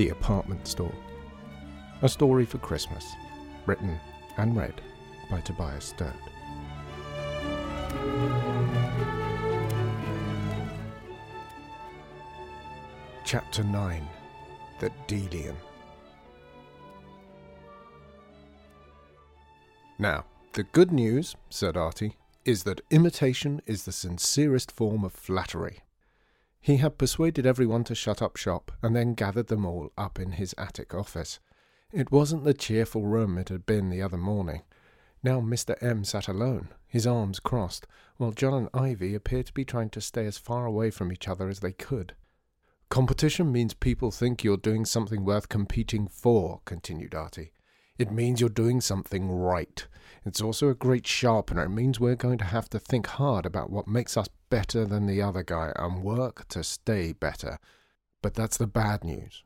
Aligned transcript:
The 0.00 0.08
Apartment 0.08 0.66
Store. 0.66 0.94
A 2.00 2.08
Story 2.08 2.46
for 2.46 2.56
Christmas. 2.56 3.12
Written 3.66 4.00
and 4.38 4.56
read 4.56 4.80
by 5.30 5.42
Tobias 5.42 5.84
Sturt. 5.84 6.16
Chapter 13.26 13.62
9 13.62 14.08
The 14.78 14.90
Delian. 15.06 15.56
Now, 19.98 20.24
the 20.54 20.62
good 20.62 20.92
news, 20.92 21.36
said 21.50 21.76
Artie, 21.76 22.16
is 22.46 22.62
that 22.62 22.80
imitation 22.90 23.60
is 23.66 23.84
the 23.84 23.92
sincerest 23.92 24.72
form 24.72 25.04
of 25.04 25.12
flattery. 25.12 25.80
He 26.60 26.76
had 26.76 26.98
persuaded 26.98 27.46
everyone 27.46 27.84
to 27.84 27.94
shut 27.94 28.20
up 28.20 28.36
shop 28.36 28.70
and 28.82 28.94
then 28.94 29.14
gathered 29.14 29.46
them 29.46 29.64
all 29.64 29.92
up 29.96 30.20
in 30.20 30.32
his 30.32 30.54
attic 30.58 30.94
office. 30.94 31.40
It 31.92 32.12
wasn't 32.12 32.44
the 32.44 32.54
cheerful 32.54 33.06
room 33.06 33.38
it 33.38 33.48
had 33.48 33.66
been 33.66 33.88
the 33.90 34.02
other 34.02 34.18
morning. 34.18 34.62
Now 35.22 35.40
Mr. 35.40 35.76
M 35.82 36.04
sat 36.04 36.28
alone, 36.28 36.68
his 36.86 37.06
arms 37.06 37.40
crossed, 37.40 37.86
while 38.16 38.32
John 38.32 38.54
and 38.54 38.68
Ivy 38.72 39.14
appeared 39.14 39.46
to 39.46 39.52
be 39.52 39.64
trying 39.64 39.90
to 39.90 40.00
stay 40.00 40.26
as 40.26 40.38
far 40.38 40.66
away 40.66 40.90
from 40.90 41.12
each 41.12 41.28
other 41.28 41.48
as 41.48 41.60
they 41.60 41.72
could. 41.72 42.14
Competition 42.90 43.52
means 43.52 43.74
people 43.74 44.10
think 44.10 44.42
you're 44.42 44.56
doing 44.56 44.84
something 44.84 45.24
worth 45.24 45.48
competing 45.48 46.08
for, 46.08 46.60
continued 46.64 47.14
Artie. 47.14 47.52
It 48.00 48.10
means 48.10 48.40
you're 48.40 48.48
doing 48.48 48.80
something 48.80 49.30
right. 49.30 49.86
It's 50.24 50.40
also 50.40 50.70
a 50.70 50.74
great 50.74 51.06
sharpener. 51.06 51.64
It 51.64 51.68
means 51.68 52.00
we're 52.00 52.16
going 52.16 52.38
to 52.38 52.46
have 52.46 52.70
to 52.70 52.78
think 52.78 53.06
hard 53.06 53.44
about 53.44 53.68
what 53.68 53.86
makes 53.86 54.16
us 54.16 54.26
better 54.48 54.86
than 54.86 55.04
the 55.04 55.20
other 55.20 55.42
guy 55.42 55.74
and 55.76 56.02
work 56.02 56.48
to 56.48 56.64
stay 56.64 57.12
better. 57.12 57.58
But 58.22 58.32
that's 58.32 58.56
the 58.56 58.66
bad 58.66 59.04
news. 59.04 59.44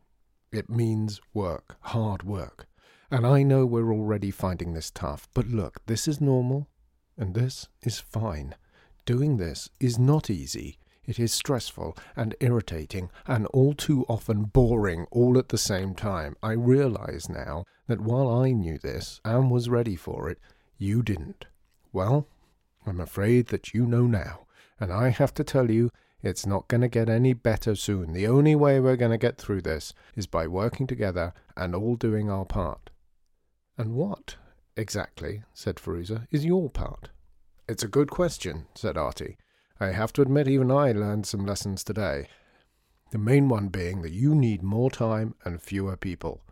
It 0.53 0.71
means 0.71 1.21
work, 1.33 1.79
hard 1.81 2.23
work. 2.23 2.69
And 3.11 3.27
I 3.27 3.43
know 3.43 3.67
we're 3.67 3.93
already 3.93 4.31
finding 4.31 4.73
this 4.73 4.93
tough, 4.93 5.27
but 5.35 5.49
look, 5.49 5.85
this 5.87 6.07
is 6.07 6.21
normal, 6.21 6.69
and 7.19 7.35
this 7.35 7.67
is 7.83 7.99
fine. 7.99 8.55
Doing 9.05 9.37
this 9.37 9.69
is 9.81 9.99
not 9.99 10.31
easy. 10.31 10.79
It 11.07 11.19
is 11.19 11.33
stressful 11.33 11.97
and 12.17 12.35
irritating 12.41 13.11
and 13.27 13.47
all 13.49 13.75
too 13.75 14.05
often 14.09 14.45
boring 14.45 15.07
all 15.11 15.39
at 15.39 15.51
the 15.51 15.59
same 15.59 15.95
time. 15.95 16.37
I 16.43 16.53
realize 16.53 17.29
now 17.29 17.65
that 17.87 18.01
while 18.01 18.29
I 18.29 18.53
knew 18.53 18.79
this 18.79 19.21
and 19.25 19.51
was 19.51 19.69
ready 19.69 19.97
for 19.97 20.31
it, 20.31 20.39
you 20.79 21.03
didn't. 21.03 21.47
Well, 21.93 22.27
I'm 22.87 23.01
afraid 23.01 23.49
that 23.49 23.75
you 23.75 23.87
know 23.87 24.07
now, 24.07 24.47
and 24.81 24.93
I 24.93 25.09
have 25.11 25.35
to 25.35 25.45
tell 25.45 25.71
you 25.71 25.91
it's 26.23 26.47
not 26.47 26.69
going 26.69 26.81
to 26.81 26.89
get 26.89 27.09
any 27.09 27.35
better 27.35 27.75
soon. 27.75 28.13
The 28.15 28.27
only 28.27 28.55
way 28.55 28.81
we're 28.81 28.97
going 28.97 29.11
to 29.11 29.19
get 29.19 29.37
through 29.37 29.63
this 29.63 29.93
is 30.17 30.27
by 30.27 30.47
working 30.47 30.87
together 30.87 31.35
and 31.57 31.75
all 31.75 31.97
doing 31.97 32.31
our 32.31 32.47
part. 32.47 32.91
And 33.77 33.95
what, 33.95 34.37
exactly, 34.77 35.43
said 35.53 35.77
Firuza, 35.77 36.27
is 36.31 36.45
your 36.45 36.71
part? 36.71 37.11
It's 37.69 37.83
a 37.83 37.89
good 37.89 38.11
question, 38.11 38.67
said 38.75 38.97
Artie. 38.97 39.37
I 39.81 39.89
have 39.89 40.13
to 40.15 40.23
admit, 40.23 40.47
even 40.47 40.71
I 40.71 40.93
learned 40.93 41.27
some 41.27 41.45
lessons 41.45 41.83
today. 41.83 42.29
The 43.11 43.19
main 43.19 43.49
one 43.49 43.69
being 43.69 44.03
that 44.03 44.13
you 44.13 44.35
need 44.35 44.63
more 44.63 44.91
time 44.91 45.35
and 45.45 45.61
fewer 45.61 45.97
people. 45.97 46.43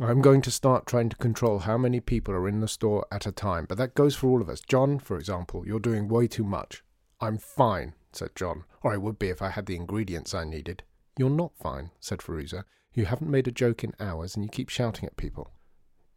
I'm 0.00 0.20
going 0.20 0.42
to 0.42 0.50
start 0.50 0.86
trying 0.86 1.08
to 1.08 1.16
control 1.16 1.60
how 1.60 1.76
many 1.76 2.00
people 2.00 2.34
are 2.34 2.48
in 2.48 2.60
the 2.60 2.68
store 2.68 3.06
at 3.10 3.26
a 3.26 3.32
time, 3.32 3.66
but 3.68 3.78
that 3.78 3.94
goes 3.94 4.14
for 4.14 4.28
all 4.28 4.40
of 4.40 4.48
us. 4.48 4.60
John, 4.60 4.98
for 4.98 5.16
example, 5.16 5.66
you're 5.66 5.80
doing 5.80 6.08
way 6.08 6.26
too 6.26 6.44
much. 6.44 6.82
I'm 7.20 7.38
fine, 7.38 7.94
said 8.12 8.30
John, 8.34 8.64
or 8.82 8.92
I 8.92 8.98
would 8.98 9.18
be 9.18 9.28
if 9.28 9.42
I 9.42 9.50
had 9.50 9.66
the 9.66 9.76
ingredients 9.76 10.34
I 10.34 10.44
needed. 10.44 10.82
You're 11.18 11.28
not 11.28 11.56
fine, 11.56 11.90
said 11.98 12.20
Firuza. 12.20 12.64
You 12.94 13.06
haven't 13.06 13.30
made 13.30 13.48
a 13.48 13.52
joke 13.52 13.84
in 13.84 13.94
hours, 13.98 14.36
and 14.36 14.44
you 14.44 14.48
keep 14.48 14.68
shouting 14.68 15.06
at 15.06 15.16
people. 15.16 15.50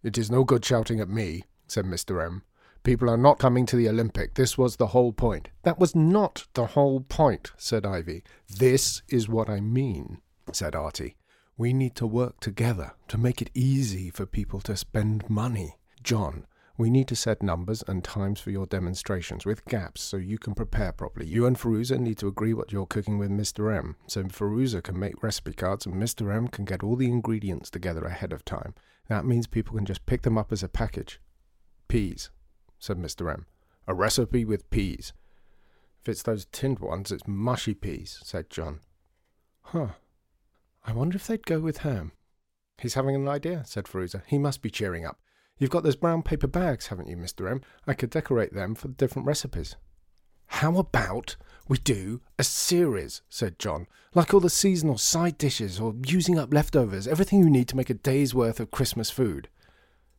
It 0.01 0.17
is 0.17 0.31
no 0.31 0.43
good 0.43 0.63
shouting 0.63 0.99
at 0.99 1.09
me, 1.09 1.43
said 1.67 1.85
Mr. 1.85 2.23
M. 2.23 2.43
People 2.83 3.09
are 3.09 3.17
not 3.17 3.39
coming 3.39 3.65
to 3.67 3.77
the 3.77 3.87
Olympic. 3.87 4.33
This 4.33 4.57
was 4.57 4.75
the 4.75 4.87
whole 4.87 5.13
point. 5.13 5.49
That 5.63 5.79
was 5.79 5.95
not 5.95 6.47
the 6.53 6.67
whole 6.67 6.99
point, 6.99 7.51
said 7.55 7.85
Ivy. 7.85 8.23
This 8.49 9.01
is 9.07 9.29
what 9.29 9.49
I 9.49 9.61
mean, 9.61 10.19
said 10.51 10.75
Artie. 10.75 11.15
We 11.55 11.71
need 11.71 11.95
to 11.95 12.05
work 12.05 12.41
together 12.41 12.91
to 13.07 13.17
make 13.17 13.41
it 13.41 13.51
easy 13.53 14.09
for 14.09 14.25
people 14.25 14.59
to 14.61 14.75
spend 14.75 15.29
money. 15.29 15.77
John, 16.03 16.45
we 16.77 16.89
need 16.89 17.07
to 17.07 17.15
set 17.15 17.41
numbers 17.41 17.85
and 17.87 18.03
times 18.03 18.41
for 18.41 18.51
your 18.51 18.65
demonstrations 18.65 19.45
with 19.45 19.63
gaps 19.63 20.01
so 20.01 20.17
you 20.17 20.37
can 20.37 20.53
prepare 20.53 20.91
properly. 20.91 21.25
You 21.25 21.45
and 21.45 21.57
Firuza 21.57 21.97
need 21.97 22.17
to 22.17 22.27
agree 22.27 22.53
what 22.53 22.73
you're 22.73 22.85
cooking 22.85 23.17
with 23.17 23.29
Mr. 23.29 23.73
M, 23.73 23.95
so 24.07 24.23
Firuza 24.23 24.83
can 24.83 24.99
make 24.99 25.23
recipe 25.23 25.53
cards 25.53 25.85
and 25.85 25.95
Mr. 25.95 26.35
M 26.35 26.49
can 26.49 26.65
get 26.65 26.83
all 26.83 26.97
the 26.97 27.07
ingredients 27.07 27.69
together 27.69 28.03
ahead 28.03 28.33
of 28.33 28.43
time. 28.43 28.73
That 29.07 29.23
means 29.23 29.47
people 29.47 29.77
can 29.77 29.85
just 29.85 30.05
pick 30.05 30.23
them 30.23 30.37
up 30.37 30.51
as 30.51 30.63
a 30.63 30.67
package. 30.67 31.21
Peas, 31.87 32.29
said 32.83 32.97
Mr. 32.97 33.31
M. 33.31 33.45
A 33.87 33.93
recipe 33.93 34.43
with 34.43 34.69
peas. 34.69 35.13
If 36.01 36.09
it's 36.09 36.23
those 36.23 36.47
tinned 36.51 36.79
ones, 36.79 37.13
it's 37.13 37.25
mushy 37.25 37.73
peas, 37.73 38.19
said 38.23 38.49
John. 38.49 38.81
Huh. 39.61 39.93
I 40.83 40.91
wonder 40.91 41.15
if 41.15 41.25
they'd 41.25 41.45
go 41.45 41.61
with 41.61 41.77
ham. 41.77 42.11
He's 42.77 42.95
having 42.95 43.15
an 43.15 43.29
idea, 43.29 43.63
said 43.65 43.85
Firuza. 43.85 44.23
He 44.27 44.37
must 44.37 44.61
be 44.61 44.69
cheering 44.69 45.05
up. 45.05 45.17
You've 45.57 45.69
got 45.69 45.83
those 45.83 45.95
brown 45.95 46.23
paper 46.23 46.47
bags, 46.47 46.87
haven't 46.87 47.07
you, 47.07 47.15
Mr. 47.15 47.49
M? 47.49 47.61
I 47.87 47.93
could 47.93 48.09
decorate 48.09 48.53
them 48.53 48.75
for 48.75 48.89
the 48.89 48.95
different 48.95 49.29
recipes. 49.29 49.77
How 50.47 50.77
about 50.77 51.37
we 51.69 51.77
do 51.77 52.19
a 52.37 52.43
series, 52.43 53.21
said 53.29 53.59
John, 53.59 53.87
like 54.13 54.33
all 54.33 54.41
the 54.41 54.49
seasonal 54.49 54.97
side 54.97 55.37
dishes 55.37 55.79
or 55.79 55.95
using 56.05 56.37
up 56.37 56.53
leftovers, 56.53 57.07
everything 57.07 57.39
you 57.39 57.49
need 57.49 57.69
to 57.69 57.77
make 57.77 57.89
a 57.89 57.93
day's 57.93 58.35
worth 58.35 58.59
of 58.59 58.71
Christmas 58.71 59.09
food. 59.09 59.47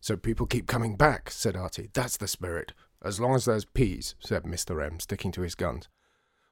So 0.05 0.19
people 0.19 0.45
keep 0.45 0.67
coming 0.67 0.97
back, 0.97 1.31
said 1.31 1.57
Artie. 1.57 1.89
That's 1.95 2.19
the 2.19 2.29
spirit. 2.29 2.75
As 3.03 3.21
long 3.21 3.35
as 3.35 3.47
there's 3.47 3.65
peas, 3.65 4.15
said 4.21 4.43
Mr. 4.43 4.85
M, 4.85 5.01
sticking 5.01 5.33
to 5.33 5.41
his 5.41 5.55
guns. 5.55 5.89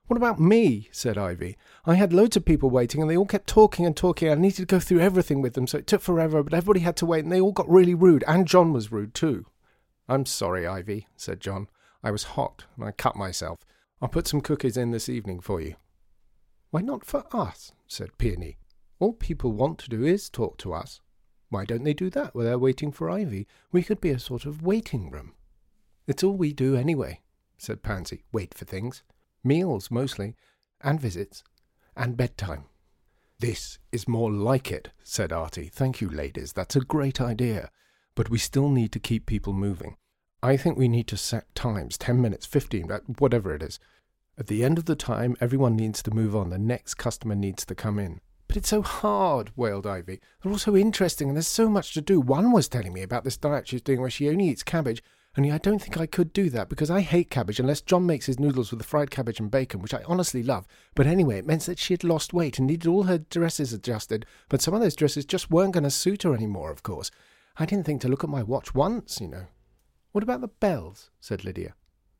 What 0.06 0.16
about 0.16 0.40
me? 0.40 0.88
said 0.90 1.18
Ivy. 1.18 1.58
I 1.84 1.96
had 1.96 2.14
loads 2.14 2.34
of 2.34 2.46
people 2.46 2.70
waiting 2.70 3.02
and 3.02 3.10
they 3.10 3.16
all 3.18 3.26
kept 3.26 3.46
talking 3.46 3.84
and 3.84 3.94
talking. 3.94 4.30
I 4.30 4.36
needed 4.36 4.56
to 4.56 4.64
go 4.64 4.80
through 4.80 5.00
everything 5.00 5.42
with 5.42 5.52
them, 5.52 5.66
so 5.66 5.76
it 5.76 5.86
took 5.86 6.00
forever, 6.00 6.42
but 6.42 6.54
everybody 6.54 6.80
had 6.80 6.96
to 6.96 7.04
wait 7.04 7.24
and 7.24 7.30
they 7.30 7.42
all 7.42 7.52
got 7.52 7.68
really 7.68 7.92
rude, 7.92 8.24
and 8.26 8.48
John 8.48 8.72
was 8.72 8.90
rude 8.90 9.12
too. 9.12 9.44
I'm 10.08 10.24
sorry, 10.24 10.66
Ivy, 10.66 11.08
said 11.14 11.38
John. 11.38 11.68
I 12.02 12.10
was 12.10 12.22
hot 12.22 12.64
and 12.76 12.86
I 12.86 12.92
cut 12.92 13.16
myself. 13.16 13.66
I'll 14.00 14.08
put 14.08 14.26
some 14.26 14.40
cookies 14.40 14.78
in 14.78 14.92
this 14.92 15.10
evening 15.10 15.40
for 15.40 15.60
you. 15.60 15.74
Why 16.70 16.80
not 16.80 17.04
for 17.04 17.26
us? 17.34 17.72
said 17.86 18.16
Peony. 18.16 18.56
All 18.98 19.12
people 19.12 19.52
want 19.52 19.78
to 19.80 19.90
do 19.90 20.04
is 20.04 20.30
talk 20.30 20.56
to 20.56 20.72
us. 20.72 21.02
Why 21.52 21.66
don't 21.66 21.84
they 21.84 21.92
do 21.92 22.08
that 22.08 22.34
while 22.34 22.46
they're 22.46 22.58
waiting 22.58 22.92
for 22.92 23.10
Ivy? 23.10 23.46
We 23.70 23.82
could 23.82 24.00
be 24.00 24.08
a 24.08 24.18
sort 24.18 24.46
of 24.46 24.62
waiting 24.62 25.10
room. 25.10 25.34
It's 26.06 26.22
all 26.22 26.34
we 26.34 26.54
do 26.54 26.76
anyway, 26.76 27.20
said 27.58 27.82
Pansy. 27.82 28.24
Wait 28.32 28.54
for 28.54 28.64
things. 28.64 29.02
Meals, 29.44 29.90
mostly, 29.90 30.34
and 30.80 30.98
visits, 30.98 31.44
and 31.94 32.16
bedtime. 32.16 32.64
This 33.38 33.78
is 33.92 34.08
more 34.08 34.32
like 34.32 34.72
it, 34.72 34.92
said 35.04 35.30
Artie. 35.30 35.68
Thank 35.68 36.00
you, 36.00 36.08
ladies. 36.08 36.54
That's 36.54 36.74
a 36.74 36.80
great 36.80 37.20
idea. 37.20 37.68
But 38.14 38.30
we 38.30 38.38
still 38.38 38.70
need 38.70 38.90
to 38.92 38.98
keep 38.98 39.26
people 39.26 39.52
moving. 39.52 39.98
I 40.42 40.56
think 40.56 40.78
we 40.78 40.88
need 40.88 41.06
to 41.08 41.18
set 41.18 41.54
times 41.54 41.98
10 41.98 42.18
minutes, 42.18 42.46
15, 42.46 42.88
whatever 43.18 43.54
it 43.54 43.62
is. 43.62 43.78
At 44.38 44.46
the 44.46 44.64
end 44.64 44.78
of 44.78 44.86
the 44.86 44.96
time, 44.96 45.36
everyone 45.38 45.76
needs 45.76 46.02
to 46.04 46.14
move 46.14 46.34
on. 46.34 46.48
The 46.48 46.56
next 46.56 46.94
customer 46.94 47.34
needs 47.34 47.66
to 47.66 47.74
come 47.74 47.98
in. 47.98 48.22
But 48.52 48.58
it's 48.58 48.68
so 48.68 48.82
hard, 48.82 49.50
wailed 49.56 49.86
Ivy. 49.86 50.20
They're 50.42 50.52
all 50.52 50.58
so 50.58 50.76
interesting 50.76 51.28
and 51.28 51.34
there's 51.34 51.46
so 51.46 51.70
much 51.70 51.94
to 51.94 52.02
do. 52.02 52.20
One 52.20 52.52
was 52.52 52.68
telling 52.68 52.92
me 52.92 53.00
about 53.00 53.24
this 53.24 53.38
diet 53.38 53.66
she's 53.66 53.80
doing 53.80 53.98
where 53.98 54.10
she 54.10 54.28
only 54.28 54.48
eats 54.48 54.62
cabbage, 54.62 55.02
only 55.38 55.50
I 55.50 55.56
don't 55.56 55.78
think 55.78 55.96
I 55.96 56.04
could 56.04 56.34
do 56.34 56.50
that 56.50 56.68
because 56.68 56.90
I 56.90 57.00
hate 57.00 57.30
cabbage 57.30 57.58
unless 57.58 57.80
John 57.80 58.04
makes 58.04 58.26
his 58.26 58.38
noodles 58.38 58.70
with 58.70 58.78
the 58.78 58.84
fried 58.84 59.10
cabbage 59.10 59.40
and 59.40 59.50
bacon, 59.50 59.80
which 59.80 59.94
I 59.94 60.02
honestly 60.06 60.42
love. 60.42 60.66
But 60.94 61.06
anyway, 61.06 61.38
it 61.38 61.46
meant 61.46 61.62
that 61.62 61.78
she 61.78 61.94
had 61.94 62.04
lost 62.04 62.34
weight 62.34 62.58
and 62.58 62.66
needed 62.66 62.86
all 62.86 63.04
her 63.04 63.16
dresses 63.16 63.72
adjusted, 63.72 64.26
but 64.50 64.60
some 64.60 64.74
of 64.74 64.82
those 64.82 64.96
dresses 64.96 65.24
just 65.24 65.50
weren't 65.50 65.72
going 65.72 65.84
to 65.84 65.90
suit 65.90 66.24
her 66.24 66.34
anymore, 66.34 66.70
of 66.70 66.82
course. 66.82 67.10
I 67.56 67.64
didn't 67.64 67.86
think 67.86 68.02
to 68.02 68.08
look 68.08 68.22
at 68.22 68.28
my 68.28 68.42
watch 68.42 68.74
once, 68.74 69.18
you 69.18 69.28
know. 69.28 69.46
What 70.10 70.24
about 70.24 70.42
the 70.42 70.48
bells? 70.48 71.08
said 71.22 71.42
Lydia. 71.42 71.72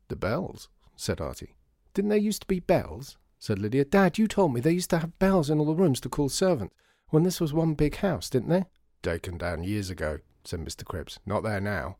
The 0.07 0.15
bells? 0.15 0.67
said 0.95 1.21
Artie. 1.21 1.57
Didn't 1.93 2.09
there 2.09 2.17
used 2.17 2.41
to 2.41 2.47
be 2.47 2.59
bells? 2.59 3.17
Said 3.43 3.59
Lydia. 3.59 3.83
Dad, 3.83 4.17
you 4.17 4.25
told 4.25 4.53
me 4.53 4.61
they 4.61 4.71
used 4.71 4.89
to 4.89 4.99
have 4.99 5.19
bells 5.19 5.49
in 5.49 5.59
all 5.59 5.65
the 5.65 5.75
rooms 5.75 5.99
to 5.99 6.07
call 6.07 6.29
servants 6.29 6.73
when 7.09 7.23
this 7.23 7.41
was 7.41 7.51
one 7.51 7.73
big 7.73 7.97
house, 7.97 8.29
didn't 8.29 8.47
they? 8.47 8.63
Taken 9.01 9.37
down 9.37 9.65
years 9.65 9.89
ago, 9.89 10.19
said 10.45 10.61
Mr. 10.61 10.85
Cripps. 10.85 11.19
Not 11.25 11.43
there 11.43 11.59
now. 11.59 11.97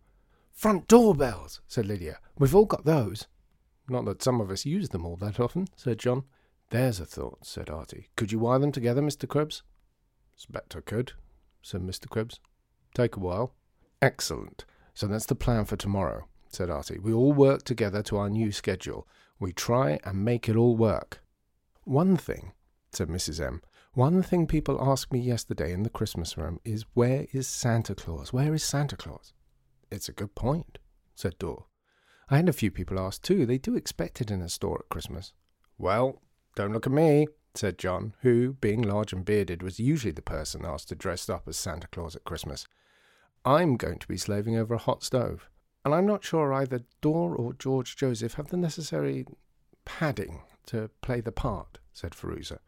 Front 0.54 0.88
door 0.88 1.14
bells, 1.14 1.60
said 1.68 1.86
Lydia. 1.86 2.20
We've 2.40 2.56
all 2.56 2.64
got 2.64 2.86
those. 2.86 3.28
Not 3.90 4.06
that 4.06 4.24
some 4.24 4.40
of 4.40 4.50
us 4.50 4.66
use 4.66 4.88
them 4.88 5.06
all 5.06 5.18
that 5.18 5.38
often, 5.38 5.68
said 5.76 6.00
John. 6.00 6.24
There's 6.70 7.02
a 7.02 7.06
thought, 7.06 7.46
said 7.46 7.70
Artie. 7.70 8.08
Could 8.16 8.32
you 8.32 8.40
wire 8.40 8.60
them 8.60 8.72
together, 8.72 9.02
Mr. 9.02 9.28
Cripps? 9.28 9.64
Spectre 10.38 10.80
could, 10.80 11.12
said 11.62 11.82
Mr. 11.82 12.08
Cripps. 12.08 12.40
Take 12.96 13.18
a 13.18 13.20
while. 13.20 13.54
Excellent. 14.02 14.64
So 14.94 15.08
that's 15.08 15.26
the 15.26 15.36
plan 15.36 15.66
for 15.66 15.76
tomorrow, 15.76 16.24
said 16.48 16.70
Artie. 16.70 17.00
We 17.00 17.12
all 17.12 17.34
work 17.34 17.64
together 17.64 18.02
to 18.04 18.16
our 18.16 18.30
new 18.30 18.54
schedule. 18.54 19.06
We 19.42 19.52
try 19.52 20.00
and 20.06 20.24
make 20.24 20.48
it 20.48 20.56
all 20.56 20.78
work. 20.78 21.20
One 21.86 22.16
thing, 22.16 22.54
said 22.94 23.10
Mrs. 23.10 23.46
M, 23.46 23.62
One 23.94 24.24
thing 24.24 24.48
people 24.48 24.82
asked 24.82 25.12
me 25.12 25.20
yesterday 25.20 25.74
in 25.74 25.84
the 25.84 25.90
Christmas 25.90 26.38
room 26.38 26.62
is 26.64 26.86
where 26.94 27.28
is 27.34 27.46
Santa 27.46 27.94
Claus? 27.94 28.32
Where 28.32 28.54
is 28.54 28.64
Santa 28.64 28.96
Claus? 28.96 29.34
It's 29.92 30.08
a 30.08 30.14
good 30.14 30.34
point, 30.34 30.80
said 31.14 31.38
Dor. 31.38 31.66
I 32.30 32.38
had 32.38 32.48
a 32.48 32.54
few 32.54 32.72
people 32.72 32.98
ask 32.98 33.22
too. 33.22 33.46
They 33.46 33.58
do 33.58 33.76
expect 33.76 34.22
it 34.22 34.32
in 34.32 34.42
a 34.42 34.48
store 34.48 34.80
at 34.80 34.90
Christmas. 34.90 35.34
Well, 35.78 36.22
don't 36.56 36.72
look 36.72 36.88
at 36.88 36.94
me, 36.94 37.28
said 37.54 37.78
John, 37.78 38.14
who, 38.22 38.54
being 38.54 38.82
large 38.82 39.12
and 39.12 39.26
bearded, 39.26 39.62
was 39.62 39.78
usually 39.78 40.14
the 40.14 40.22
person 40.22 40.64
asked 40.66 40.88
to 40.90 40.96
dress 40.96 41.30
up 41.30 41.50
as 41.50 41.58
Santa 41.58 41.88
Claus 41.88 42.16
at 42.16 42.24
Christmas. 42.24 42.66
I'm 43.44 43.76
going 43.76 44.00
to 44.00 44.08
be 44.08 44.18
slaving 44.18 44.56
over 44.56 44.76
a 44.76 44.80
hot 44.80 45.04
stove, 45.04 45.50
and 45.84 45.94
I'm 45.94 46.06
not 46.06 46.24
sure 46.24 46.54
either 46.54 46.86
Dor 47.02 47.36
or 47.36 47.52
George 47.52 47.98
Joseph 47.98 48.36
have 48.36 48.48
the 48.48 48.58
necessary 48.58 49.26
padding 49.86 50.42
to 50.68 50.90
play 51.02 51.22
the 51.22 51.32
part, 51.32 51.80
said 51.92 52.12
Firuza. 52.14 52.60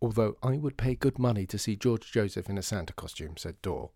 Although 0.00 0.36
I 0.42 0.58
would 0.58 0.76
pay 0.76 0.94
good 0.94 1.18
money 1.18 1.46
to 1.46 1.58
see 1.58 1.76
George 1.76 2.12
Joseph 2.12 2.48
in 2.50 2.58
a 2.58 2.62
Santa 2.62 2.92
costume, 2.92 3.36
said 3.36 3.60
Dor. 3.62 3.90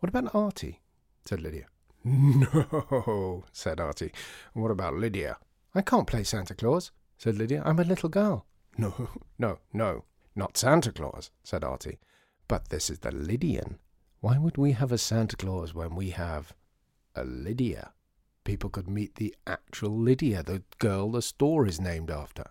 What 0.00 0.08
about 0.08 0.34
Artie? 0.34 0.80
said 1.24 1.40
Lydia. 1.40 1.66
No, 2.04 3.44
said 3.52 3.80
Artie. 3.80 4.12
What 4.52 4.70
about 4.70 4.94
Lydia? 4.94 5.38
I 5.74 5.82
can't 5.82 6.06
play 6.06 6.22
Santa 6.24 6.54
Claus, 6.54 6.92
said 7.18 7.36
Lydia. 7.36 7.62
I'm 7.64 7.80
a 7.80 7.84
little 7.84 8.08
girl. 8.08 8.46
No, 8.78 9.08
no, 9.38 9.58
no, 9.72 10.04
not 10.34 10.58
Santa 10.58 10.92
Claus, 10.92 11.30
said 11.42 11.64
Artie. 11.64 11.98
But 12.46 12.68
this 12.68 12.90
is 12.90 12.98
the 12.98 13.10
Lydian. 13.10 13.78
Why 14.20 14.36
would 14.38 14.58
we 14.58 14.72
have 14.72 14.92
a 14.92 14.98
Santa 14.98 15.36
Claus 15.36 15.74
when 15.74 15.94
we 15.94 16.10
have 16.10 16.52
a 17.14 17.24
Lydia? 17.24 17.92
People 18.46 18.70
could 18.70 18.88
meet 18.88 19.16
the 19.16 19.34
actual 19.44 19.98
Lydia, 19.98 20.40
the 20.40 20.62
girl 20.78 21.10
the 21.10 21.20
store 21.20 21.66
is 21.66 21.80
named 21.80 22.12
after. 22.12 22.44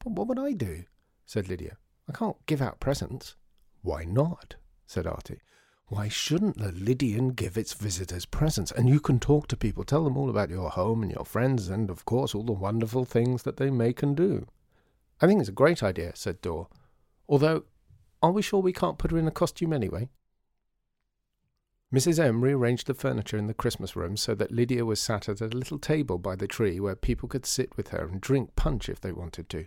But 0.00 0.14
what 0.14 0.26
would 0.26 0.40
I 0.40 0.54
do? 0.54 0.82
said 1.24 1.48
Lydia. 1.48 1.76
I 2.08 2.12
can't 2.12 2.44
give 2.46 2.60
out 2.60 2.80
presents. 2.80 3.36
Why 3.82 4.02
not? 4.02 4.56
said 4.88 5.06
Artie. 5.06 5.38
Why 5.86 6.08
shouldn't 6.08 6.58
the 6.58 6.72
Lydian 6.72 7.28
give 7.28 7.56
its 7.56 7.74
visitors 7.74 8.26
presents? 8.26 8.72
And 8.72 8.88
you 8.88 8.98
can 8.98 9.20
talk 9.20 9.46
to 9.46 9.56
people, 9.56 9.84
tell 9.84 10.02
them 10.02 10.16
all 10.16 10.30
about 10.30 10.50
your 10.50 10.68
home 10.68 11.00
and 11.00 11.12
your 11.12 11.24
friends, 11.24 11.68
and 11.68 11.90
of 11.90 12.04
course 12.04 12.34
all 12.34 12.42
the 12.42 12.50
wonderful 12.50 13.04
things 13.04 13.44
that 13.44 13.56
they 13.56 13.70
make 13.70 14.02
and 14.02 14.16
do. 14.16 14.48
I 15.20 15.28
think 15.28 15.38
it's 15.38 15.48
a 15.48 15.52
great 15.52 15.80
idea, 15.80 16.10
said 16.16 16.40
Dor. 16.40 16.66
Although, 17.28 17.66
are 18.20 18.32
we 18.32 18.42
sure 18.42 18.58
we 18.58 18.72
can't 18.72 18.98
put 18.98 19.12
her 19.12 19.18
in 19.18 19.28
a 19.28 19.30
costume 19.30 19.72
anyway? 19.72 20.08
Mrs. 21.92 22.20
M 22.20 22.44
rearranged 22.44 22.86
the 22.86 22.94
furniture 22.94 23.36
in 23.36 23.48
the 23.48 23.54
Christmas 23.54 23.96
room 23.96 24.16
so 24.16 24.34
that 24.36 24.52
Lydia 24.52 24.84
was 24.84 25.00
sat 25.00 25.28
at 25.28 25.40
a 25.40 25.48
little 25.48 25.78
table 25.78 26.18
by 26.18 26.36
the 26.36 26.46
tree 26.46 26.78
where 26.78 26.94
people 26.94 27.28
could 27.28 27.44
sit 27.44 27.76
with 27.76 27.88
her 27.88 28.06
and 28.06 28.20
drink 28.20 28.54
punch 28.54 28.88
if 28.88 29.00
they 29.00 29.10
wanted 29.10 29.48
to. 29.50 29.66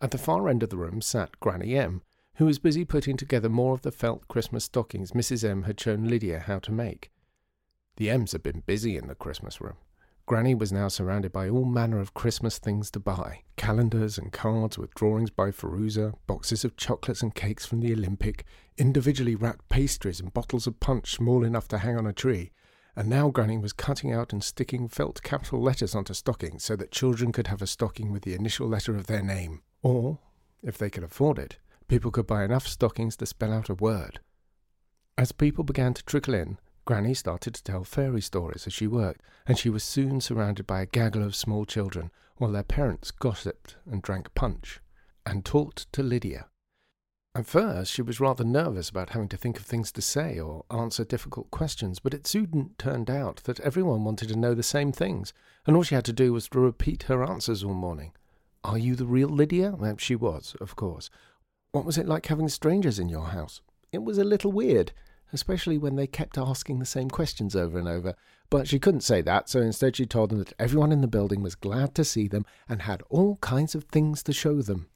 At 0.00 0.12
the 0.12 0.18
far 0.18 0.48
end 0.48 0.62
of 0.62 0.70
the 0.70 0.78
room 0.78 1.02
sat 1.02 1.38
Granny 1.38 1.76
M, 1.76 2.00
who 2.36 2.46
was 2.46 2.58
busy 2.58 2.86
putting 2.86 3.18
together 3.18 3.50
more 3.50 3.74
of 3.74 3.82
the 3.82 3.92
felt 3.92 4.28
Christmas 4.28 4.64
stockings 4.64 5.12
Mrs. 5.12 5.46
M 5.46 5.64
had 5.64 5.78
shown 5.78 6.04
Lydia 6.04 6.40
how 6.40 6.58
to 6.60 6.72
make. 6.72 7.10
The 7.96 8.10
M's 8.10 8.32
had 8.32 8.42
been 8.42 8.60
busy 8.60 8.96
in 8.96 9.06
the 9.06 9.14
Christmas 9.14 9.60
room. 9.60 9.76
Granny 10.26 10.56
was 10.56 10.72
now 10.72 10.88
surrounded 10.88 11.30
by 11.30 11.48
all 11.48 11.64
manner 11.64 12.00
of 12.00 12.12
Christmas 12.12 12.58
things 12.58 12.90
to 12.90 12.98
buy 12.98 13.42
calendars 13.56 14.18
and 14.18 14.32
cards 14.32 14.76
with 14.76 14.92
drawings 14.96 15.30
by 15.30 15.52
Firuza, 15.52 16.14
boxes 16.26 16.64
of 16.64 16.76
chocolates 16.76 17.22
and 17.22 17.32
cakes 17.32 17.64
from 17.64 17.78
the 17.78 17.92
Olympic, 17.92 18.44
individually 18.76 19.36
wrapped 19.36 19.68
pastries 19.68 20.18
and 20.18 20.34
bottles 20.34 20.66
of 20.66 20.80
punch 20.80 21.12
small 21.12 21.44
enough 21.44 21.68
to 21.68 21.78
hang 21.78 21.96
on 21.96 22.08
a 22.08 22.12
tree. 22.12 22.50
And 22.96 23.08
now 23.08 23.28
Granny 23.30 23.56
was 23.56 23.72
cutting 23.72 24.12
out 24.12 24.32
and 24.32 24.42
sticking 24.42 24.88
felt 24.88 25.22
capital 25.22 25.62
letters 25.62 25.94
onto 25.94 26.12
stockings 26.12 26.64
so 26.64 26.74
that 26.74 26.90
children 26.90 27.30
could 27.30 27.46
have 27.46 27.62
a 27.62 27.66
stocking 27.66 28.10
with 28.10 28.22
the 28.22 28.34
initial 28.34 28.66
letter 28.66 28.96
of 28.96 29.06
their 29.06 29.22
name. 29.22 29.62
Or, 29.80 30.18
if 30.60 30.76
they 30.76 30.90
could 30.90 31.04
afford 31.04 31.38
it, 31.38 31.58
people 31.86 32.10
could 32.10 32.26
buy 32.26 32.42
enough 32.42 32.66
stockings 32.66 33.16
to 33.18 33.26
spell 33.26 33.52
out 33.52 33.68
a 33.68 33.74
word. 33.74 34.18
As 35.16 35.30
people 35.30 35.62
began 35.62 35.94
to 35.94 36.04
trickle 36.04 36.34
in, 36.34 36.58
Granny 36.86 37.14
started 37.14 37.52
to 37.52 37.64
tell 37.64 37.82
fairy 37.82 38.22
stories 38.22 38.66
as 38.66 38.72
she 38.72 38.86
worked, 38.86 39.20
and 39.44 39.58
she 39.58 39.68
was 39.68 39.82
soon 39.82 40.20
surrounded 40.20 40.66
by 40.68 40.80
a 40.80 40.86
gaggle 40.86 41.24
of 41.24 41.34
small 41.34 41.64
children, 41.64 42.12
while 42.36 42.52
their 42.52 42.62
parents 42.62 43.10
gossiped 43.10 43.76
and 43.90 44.00
drank 44.00 44.32
punch, 44.34 44.80
and 45.26 45.44
talked 45.44 45.92
to 45.92 46.02
Lydia. 46.04 46.46
At 47.34 47.46
first, 47.46 47.92
she 47.92 48.02
was 48.02 48.20
rather 48.20 48.44
nervous 48.44 48.88
about 48.88 49.10
having 49.10 49.28
to 49.30 49.36
think 49.36 49.58
of 49.58 49.66
things 49.66 49.90
to 49.92 50.00
say 50.00 50.38
or 50.38 50.64
answer 50.70 51.04
difficult 51.04 51.50
questions, 51.50 51.98
but 51.98 52.14
it 52.14 52.26
soon 52.26 52.70
turned 52.78 53.10
out 53.10 53.42
that 53.44 53.60
everyone 53.60 54.04
wanted 54.04 54.28
to 54.28 54.36
know 54.38 54.54
the 54.54 54.62
same 54.62 54.92
things, 54.92 55.34
and 55.66 55.76
all 55.76 55.82
she 55.82 55.96
had 55.96 56.04
to 56.04 56.12
do 56.12 56.32
was 56.32 56.48
to 56.48 56.60
repeat 56.60 57.02
her 57.04 57.24
answers 57.24 57.64
all 57.64 57.74
morning. 57.74 58.12
Are 58.62 58.78
you 58.78 58.94
the 58.94 59.06
real 59.06 59.28
Lydia? 59.28 59.76
She 59.98 60.14
was, 60.14 60.56
of 60.60 60.76
course. 60.76 61.10
What 61.72 61.84
was 61.84 61.98
it 61.98 62.06
like 62.06 62.26
having 62.26 62.48
strangers 62.48 63.00
in 63.00 63.08
your 63.08 63.26
house? 63.26 63.60
It 63.92 64.02
was 64.02 64.18
a 64.18 64.24
little 64.24 64.52
weird, 64.52 64.92
especially 65.32 65.78
when 65.78 65.96
they 65.96 66.06
kept 66.06 66.38
asking 66.38 66.78
the 66.78 66.86
same 66.86 67.10
questions 67.10 67.56
over 67.56 67.78
and 67.78 67.88
over. 67.88 68.14
But 68.50 68.68
she 68.68 68.78
couldn't 68.78 69.00
say 69.00 69.22
that, 69.22 69.48
so 69.48 69.60
instead 69.60 69.96
she 69.96 70.06
told 70.06 70.30
them 70.30 70.38
that 70.38 70.52
everyone 70.58 70.92
in 70.92 71.00
the 71.00 71.08
building 71.08 71.42
was 71.42 71.54
glad 71.54 71.94
to 71.96 72.04
see 72.04 72.28
them 72.28 72.46
and 72.68 72.82
had 72.82 73.02
all 73.08 73.36
kinds 73.36 73.74
of 73.74 73.84
things 73.84 74.22
to 74.24 74.32
show 74.32 74.62
them. 74.62 74.88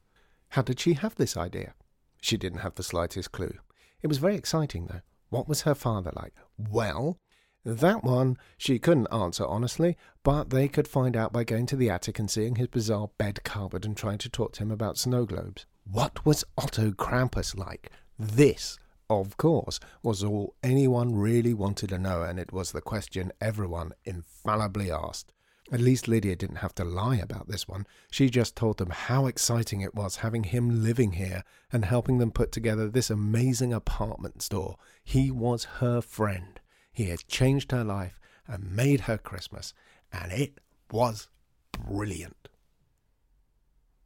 How 0.51 0.63
did 0.63 0.81
she 0.81 0.95
have 0.95 1.17
this 1.17 1.37
idea? 1.37 1.75
She 2.21 2.37
didn't 2.37 2.61
have 2.61 2.75
the 2.75 2.83
slightest 2.83 3.33
clue. 3.33 3.55
It 4.03 4.07
was 4.07 4.19
very 4.19 4.37
exciting, 4.37 4.87
though. 4.87 5.01
What 5.31 5.49
was 5.49 5.63
her 5.63 5.75
father 5.75 6.13
like? 6.15 6.35
Well, 6.59 7.19
that 7.65 8.03
one 8.03 8.39
she 8.57 8.79
couldn't 8.79 9.13
answer 9.13 9.45
honestly, 9.45 9.97
but 10.23 10.51
they 10.51 10.67
could 10.67 10.89
find 10.89 11.17
out 11.17 11.33
by 11.33 11.45
going 11.45 11.67
to 11.67 11.77
the 11.77 11.91
attic 11.91 12.19
and 12.19 12.31
seeing 12.31 12.57
his 12.57 12.69
bizarre 12.69 13.11
bed 13.19 13.45
cupboard 13.45 13.85
and 13.85 13.97
trying 13.97 14.19
to 14.19 14.31
talk 14.31 14.53
to 14.55 14.63
him 14.63 14.71
about 14.71 14.99
snow 14.99 15.27
globes. 15.27 15.67
What 15.85 16.25
was 16.25 16.45
Otto 16.57 16.93
Krampus 16.93 17.57
like? 17.57 17.91
This, 18.19 18.79
of 19.11 19.37
course, 19.37 19.81
was 20.03 20.23
all 20.23 20.55
anyone 20.63 21.15
really 21.15 21.53
wanted 21.53 21.91
to 21.91 21.99
know, 21.99 22.23
and 22.23 22.39
it 22.39 22.53
was 22.53 22.73
the 22.73 22.81
question 22.81 23.33
everyone 23.41 23.93
infallibly 24.05 24.91
asked. 24.91 25.33
At 25.73 25.81
least 25.81 26.09
Lydia 26.09 26.35
didn't 26.35 26.57
have 26.57 26.75
to 26.77 26.85
lie 26.85 27.17
about 27.17 27.49
this 27.49 27.69
one. 27.69 27.87
She 28.11 28.29
just 28.29 28.57
told 28.57 28.79
them 28.79 28.91
how 28.91 29.27
exciting 29.27 29.83
it 29.83 29.95
was 29.95 30.17
having 30.17 30.45
him 30.45 30.83
living 30.83 31.13
here 31.13 31.45
and 31.73 31.85
helping 31.85 32.19
them 32.19 32.33
put 32.33 32.51
together 32.51 32.89
this 32.89 33.11
amazing 33.11 33.73
apartment 33.73 34.43
store. 34.43 34.77
He 35.05 35.31
was 35.31 35.65
her 35.79 36.01
friend. 36.01 36.59
He 36.93 37.05
had 37.05 37.27
changed 37.29 37.71
her 37.71 37.85
life 37.85 38.19
and 38.49 38.75
made 38.75 39.03
her 39.03 39.17
Christmas, 39.17 39.73
and 40.13 40.33
it 40.33 40.59
was 40.91 41.29
brilliant. 41.73 42.49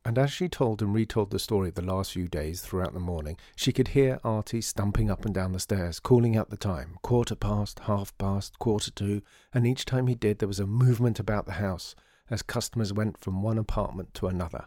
And 0.07 0.19
as 0.19 0.31
she 0.31 0.51
told 0.51 0.83
and 0.83 0.93
retold 0.93 1.31
the 1.31 1.39
story 1.39 1.71
of 1.71 1.77
the 1.77 1.83
last 1.83 2.13
few 2.13 2.29
days 2.29 2.61
throughout 2.61 2.93
the 2.93 3.01
morning, 3.01 3.39
she 3.57 3.73
could 3.73 3.89
hear 3.89 4.21
Artie 4.23 4.61
stumping 4.61 5.11
up 5.11 5.25
and 5.25 5.35
down 5.35 5.53
the 5.53 5.59
stairs, 5.59 5.99
calling 5.99 6.37
out 6.37 6.51
the 6.51 6.59
time 6.59 6.99
quarter 7.01 7.35
past, 7.35 7.79
half 7.81 8.17
past, 8.19 8.59
quarter 8.59 8.91
to, 8.91 9.23
and 9.55 9.67
each 9.67 9.87
time 9.87 10.07
he 10.07 10.15
did 10.15 10.39
there 10.39 10.49
was 10.49 10.61
a 10.61 10.67
movement 10.67 11.19
about 11.19 11.47
the 11.47 11.53
house 11.53 11.95
as 12.29 12.43
customers 12.43 12.93
went 12.93 13.17
from 13.19 13.43
one 13.43 13.57
apartment 13.57 14.13
to 14.13 14.27
another. 14.27 14.67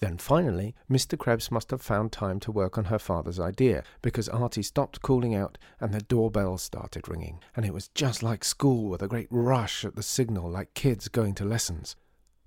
Then 0.00 0.18
finally, 0.18 0.74
Mr. 0.90 1.16
Krebs 1.16 1.52
must 1.52 1.70
have 1.70 1.80
found 1.80 2.10
time 2.10 2.40
to 2.40 2.50
work 2.50 2.76
on 2.76 2.86
her 2.86 2.98
father's 2.98 3.38
idea, 3.38 3.84
because 4.02 4.28
Artie 4.28 4.64
stopped 4.64 5.00
calling 5.00 5.32
out 5.32 5.58
and 5.80 5.94
the 5.94 6.00
doorbell 6.00 6.58
started 6.58 7.08
ringing, 7.08 7.38
and 7.54 7.64
it 7.64 7.72
was 7.72 7.86
just 7.94 8.20
like 8.20 8.42
school 8.42 8.88
with 8.88 9.00
a 9.00 9.06
great 9.06 9.28
rush 9.30 9.84
at 9.84 9.94
the 9.94 10.02
signal, 10.02 10.50
like 10.50 10.74
kids 10.74 11.06
going 11.06 11.34
to 11.36 11.44
lessons. 11.44 11.94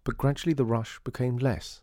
But 0.03 0.17
gradually 0.17 0.53
the 0.53 0.65
rush 0.65 0.99
became 1.05 1.37
less 1.37 1.81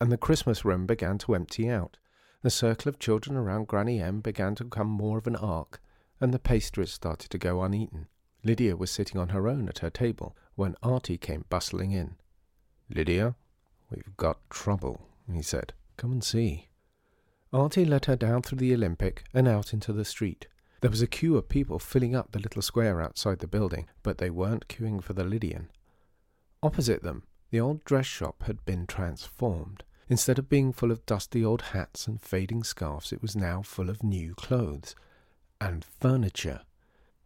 and 0.00 0.12
the 0.12 0.16
Christmas 0.16 0.64
room 0.64 0.86
began 0.86 1.18
to 1.18 1.34
empty 1.34 1.68
out. 1.68 1.96
The 2.42 2.50
circle 2.50 2.88
of 2.88 2.98
children 2.98 3.36
around 3.36 3.66
Granny 3.66 4.00
M 4.00 4.20
began 4.20 4.54
to 4.56 4.64
become 4.64 4.88
more 4.88 5.18
of 5.18 5.26
an 5.26 5.36
arc, 5.36 5.80
and 6.20 6.32
the 6.32 6.38
pastries 6.38 6.92
started 6.92 7.30
to 7.30 7.38
go 7.38 7.62
uneaten. 7.62 8.06
Lydia 8.44 8.76
was 8.76 8.90
sitting 8.90 9.20
on 9.20 9.30
her 9.30 9.48
own 9.48 9.68
at 9.68 9.80
her 9.80 9.90
table 9.90 10.36
when 10.54 10.76
Artie 10.82 11.18
came 11.18 11.44
bustling 11.48 11.92
in. 11.92 12.16
Lydia, 12.88 13.34
we've 13.90 14.16
got 14.16 14.38
trouble, 14.50 15.00
he 15.32 15.42
said. 15.42 15.72
Come 15.96 16.12
and 16.12 16.24
see. 16.24 16.68
Artie 17.52 17.84
led 17.84 18.04
her 18.04 18.16
down 18.16 18.42
through 18.42 18.58
the 18.58 18.74
Olympic 18.74 19.24
and 19.34 19.48
out 19.48 19.72
into 19.72 19.92
the 19.92 20.04
street. 20.04 20.46
There 20.80 20.90
was 20.90 21.02
a 21.02 21.08
queue 21.08 21.36
of 21.36 21.48
people 21.48 21.80
filling 21.80 22.14
up 22.14 22.30
the 22.30 22.38
little 22.38 22.62
square 22.62 23.00
outside 23.00 23.40
the 23.40 23.48
building, 23.48 23.88
but 24.02 24.18
they 24.18 24.30
weren't 24.30 24.68
queuing 24.68 25.02
for 25.02 25.12
the 25.12 25.24
Lydian. 25.24 25.70
Opposite 26.62 27.02
them, 27.02 27.24
the 27.50 27.58
old 27.60 27.84
dress 27.84 28.06
shop 28.06 28.44
had 28.44 28.64
been 28.64 28.86
transformed. 28.86 29.82
Instead 30.10 30.38
of 30.38 30.48
being 30.48 30.72
full 30.72 30.90
of 30.90 31.04
dusty 31.04 31.44
old 31.44 31.60
hats 31.60 32.06
and 32.06 32.20
fading 32.20 32.64
scarfs, 32.64 33.12
it 33.12 33.20
was 33.20 33.36
now 33.36 33.60
full 33.60 33.90
of 33.90 34.02
new 34.02 34.34
clothes 34.34 34.94
and 35.60 35.84
furniture. 35.84 36.62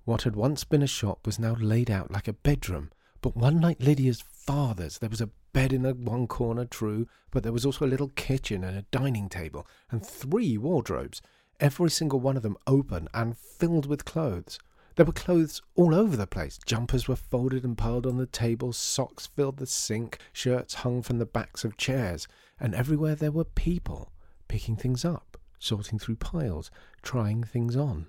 What 0.04 0.22
had 0.22 0.34
once 0.34 0.64
been 0.64 0.82
a 0.82 0.88
shop 0.88 1.24
was 1.24 1.38
now 1.38 1.54
laid 1.54 1.90
out 1.90 2.10
like 2.10 2.26
a 2.26 2.32
bedroom, 2.32 2.90
but 3.20 3.36
one 3.36 3.60
like 3.60 3.80
Lydia's 3.80 4.24
father's. 4.28 4.98
There 4.98 5.08
was 5.08 5.20
a 5.20 5.30
bed 5.52 5.72
in 5.72 5.84
one 6.04 6.26
corner, 6.26 6.64
true, 6.64 7.06
but 7.30 7.44
there 7.44 7.52
was 7.52 7.64
also 7.64 7.84
a 7.84 7.86
little 7.86 8.08
kitchen 8.08 8.64
and 8.64 8.76
a 8.76 8.86
dining 8.90 9.28
table, 9.28 9.64
and 9.90 10.04
three 10.04 10.58
wardrobes, 10.58 11.22
every 11.60 11.90
single 11.90 12.18
one 12.18 12.36
of 12.36 12.42
them 12.42 12.56
open 12.66 13.06
and 13.14 13.38
filled 13.38 13.86
with 13.86 14.04
clothes. 14.04 14.58
There 14.96 15.06
were 15.06 15.12
clothes 15.12 15.62
all 15.74 15.94
over 15.94 16.16
the 16.16 16.26
place. 16.26 16.58
Jumpers 16.66 17.08
were 17.08 17.16
folded 17.16 17.64
and 17.64 17.78
piled 17.78 18.06
on 18.06 18.18
the 18.18 18.26
table, 18.26 18.72
socks 18.72 19.26
filled 19.26 19.56
the 19.56 19.66
sink, 19.66 20.18
shirts 20.32 20.74
hung 20.74 21.02
from 21.02 21.18
the 21.18 21.26
backs 21.26 21.64
of 21.64 21.76
chairs, 21.76 22.28
and 22.60 22.74
everywhere 22.74 23.14
there 23.14 23.32
were 23.32 23.44
people 23.44 24.12
picking 24.48 24.76
things 24.76 25.04
up, 25.04 25.38
sorting 25.58 25.98
through 25.98 26.16
piles, 26.16 26.70
trying 27.00 27.42
things 27.42 27.74
on, 27.74 28.06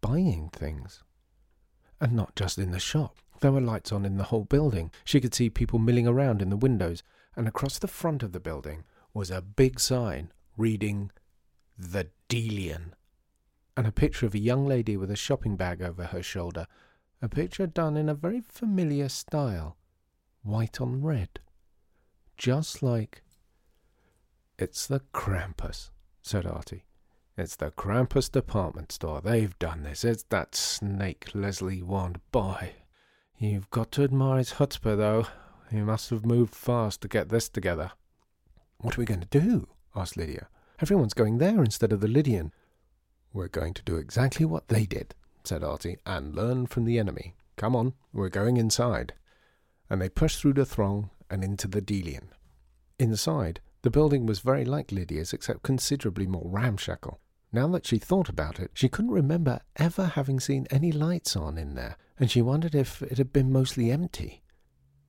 buying 0.00 0.50
things. 0.52 1.04
And 2.00 2.12
not 2.12 2.34
just 2.34 2.58
in 2.58 2.72
the 2.72 2.80
shop. 2.80 3.16
There 3.40 3.52
were 3.52 3.60
lights 3.60 3.92
on 3.92 4.04
in 4.04 4.16
the 4.16 4.24
whole 4.24 4.44
building. 4.44 4.90
She 5.04 5.20
could 5.20 5.34
see 5.34 5.48
people 5.48 5.78
milling 5.78 6.08
around 6.08 6.42
in 6.42 6.50
the 6.50 6.56
windows, 6.56 7.04
and 7.36 7.46
across 7.46 7.78
the 7.78 7.86
front 7.86 8.24
of 8.24 8.32
the 8.32 8.40
building 8.40 8.82
was 9.14 9.30
a 9.30 9.40
big 9.40 9.78
sign 9.78 10.32
reading 10.56 11.12
The 11.78 12.08
Delian, 12.28 12.94
and 13.78 13.86
a 13.86 13.92
picture 13.92 14.26
of 14.26 14.34
a 14.34 14.40
young 14.40 14.66
lady 14.66 14.96
with 14.96 15.08
a 15.08 15.14
shopping 15.14 15.54
bag 15.54 15.80
over 15.80 16.06
her 16.06 16.20
shoulder, 16.20 16.66
a 17.22 17.28
picture 17.28 17.64
done 17.64 17.96
in 17.96 18.08
a 18.08 18.14
very 18.14 18.40
familiar 18.40 19.08
style, 19.08 19.76
white 20.42 20.80
on 20.80 21.00
red, 21.00 21.38
just 22.36 22.82
like. 22.82 23.22
It's 24.58 24.88
the 24.88 24.98
Krampus, 25.14 25.90
said 26.22 26.44
Artie. 26.44 26.86
It's 27.36 27.54
the 27.54 27.70
Krampus 27.70 28.28
department 28.28 28.90
store. 28.90 29.20
They've 29.20 29.56
done 29.60 29.84
this. 29.84 30.02
It's 30.02 30.24
that 30.24 30.56
snake 30.56 31.28
Leslie 31.32 31.80
Wand. 31.80 32.18
Boy, 32.32 32.72
you've 33.38 33.70
got 33.70 33.92
to 33.92 34.02
admire 34.02 34.38
his 34.38 34.54
chutzpah, 34.54 34.96
though. 34.96 35.26
He 35.70 35.82
must 35.82 36.10
have 36.10 36.26
moved 36.26 36.52
fast 36.52 37.00
to 37.02 37.08
get 37.08 37.28
this 37.28 37.48
together. 37.48 37.92
What 38.78 38.98
are 38.98 39.00
we 39.00 39.06
going 39.06 39.20
to 39.20 39.38
do? 39.40 39.68
asked 39.94 40.16
Lydia. 40.16 40.48
Everyone's 40.80 41.14
going 41.14 41.38
there 41.38 41.62
instead 41.62 41.92
of 41.92 42.00
the 42.00 42.08
Lydian. 42.08 42.52
We're 43.32 43.48
going 43.48 43.74
to 43.74 43.82
do 43.82 43.96
exactly 43.96 44.46
what 44.46 44.68
they 44.68 44.86
did, 44.86 45.14
said 45.44 45.62
Artie, 45.62 45.98
and 46.06 46.34
learn 46.34 46.66
from 46.66 46.84
the 46.84 46.98
enemy. 46.98 47.34
Come 47.56 47.76
on, 47.76 47.94
we're 48.12 48.28
going 48.28 48.56
inside. 48.56 49.14
And 49.90 50.00
they 50.00 50.08
pushed 50.08 50.40
through 50.40 50.54
the 50.54 50.64
throng 50.64 51.10
and 51.30 51.44
into 51.44 51.68
the 51.68 51.80
Delian. 51.80 52.28
Inside, 52.98 53.60
the 53.82 53.90
building 53.90 54.26
was 54.26 54.40
very 54.40 54.64
like 54.64 54.90
Lydia's, 54.90 55.32
except 55.32 55.62
considerably 55.62 56.26
more 56.26 56.48
ramshackle. 56.48 57.20
Now 57.52 57.68
that 57.68 57.86
she 57.86 57.98
thought 57.98 58.28
about 58.28 58.58
it, 58.58 58.72
she 58.74 58.88
couldn't 58.88 59.10
remember 59.10 59.60
ever 59.76 60.06
having 60.06 60.40
seen 60.40 60.66
any 60.70 60.92
lights 60.92 61.36
on 61.36 61.56
in 61.56 61.74
there, 61.74 61.96
and 62.18 62.30
she 62.30 62.42
wondered 62.42 62.74
if 62.74 63.02
it 63.02 63.18
had 63.18 63.32
been 63.32 63.52
mostly 63.52 63.90
empty. 63.90 64.42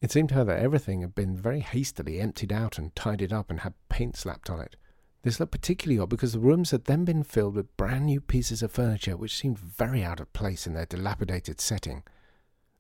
It 0.02 0.12
seemed 0.12 0.30
to 0.30 0.36
her 0.36 0.44
that 0.46 0.60
everything 0.60 1.02
had 1.02 1.14
been 1.14 1.36
very 1.36 1.60
hastily 1.60 2.22
emptied 2.22 2.54
out 2.54 2.78
and 2.78 2.96
tidied 2.96 3.34
up 3.34 3.50
and 3.50 3.62
had 3.62 3.74
paint 3.90 4.16
slapped 4.16 4.50
on 4.50 4.62
it. 4.62 4.78
This 5.22 5.40
looked 5.40 5.52
particularly 5.52 6.00
odd 6.00 6.10
because 6.10 6.34
the 6.34 6.40
rooms 6.40 6.72
had 6.72 6.86
then 6.86 7.04
been 7.04 7.24
filled 7.24 7.56
with 7.56 7.76
brand 7.76 8.06
new 8.06 8.22
pieces 8.22 8.64
of 8.64 8.72
furniture 8.72 9.18
which 9.18 9.36
seemed 9.36 9.60
very 9.60 10.04
out 10.04 10.20
of 10.20 10.32
place 10.32 10.66
in 10.66 10.74
their 10.74 10.86
dilapidated 10.86 11.60
setting. 11.60 12.04